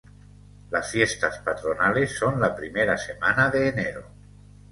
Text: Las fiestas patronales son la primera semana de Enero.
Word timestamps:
Las 0.71 0.89
fiestas 0.89 1.37
patronales 1.45 2.17
son 2.17 2.41
la 2.41 2.55
primera 2.55 2.97
semana 2.97 3.51
de 3.51 3.67
Enero. 3.69 4.05